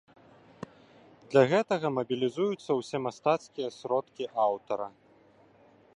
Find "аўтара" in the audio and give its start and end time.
4.49-4.87